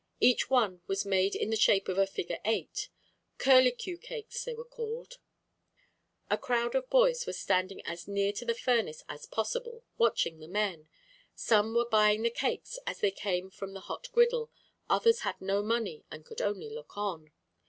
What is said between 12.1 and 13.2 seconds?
the cakes as they